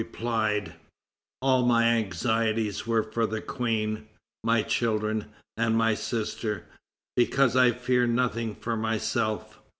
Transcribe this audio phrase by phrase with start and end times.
[0.01, 0.73] replied:
[1.43, 4.07] "All my anxieties were for the Queen,
[4.43, 6.65] my children and my sister;
[7.15, 9.59] because I feared nothing for myself."